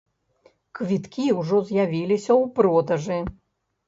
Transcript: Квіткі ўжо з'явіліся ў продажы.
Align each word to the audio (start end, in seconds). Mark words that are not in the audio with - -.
Квіткі 0.77 1.25
ўжо 1.39 1.59
з'явіліся 1.71 2.31
ў 2.41 2.49
продажы. 2.57 3.19